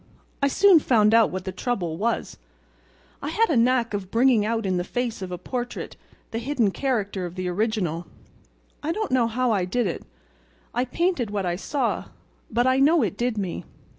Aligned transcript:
"I 0.41 0.47
soon 0.47 0.79
found 0.79 1.13
out 1.13 1.29
what 1.29 1.45
the 1.45 1.51
trouble 1.51 1.95
was. 1.95 2.37
I 3.21 3.29
had 3.29 3.51
a 3.51 3.55
knack 3.55 3.93
of 3.93 4.09
bringing 4.09 4.43
out 4.43 4.65
in 4.65 4.77
the 4.77 4.83
face 4.83 5.21
of 5.21 5.31
a 5.31 5.37
portrait 5.37 5.95
the 6.31 6.39
hidden 6.39 6.71
character 6.71 7.27
of 7.27 7.35
the 7.35 7.47
original. 7.47 8.07
I 8.81 8.93
don't 8.93 9.11
know 9.11 9.27
how 9.27 9.51
I 9.51 9.63
did 9.63 9.85
it—I 9.85 10.85
painted 10.85 11.29
what 11.29 11.45
I 11.45 11.55
saw—but 11.55 12.65
I 12.65 12.79
know 12.79 13.03
it 13.03 13.15
did 13.15 13.37
me. 13.37 13.63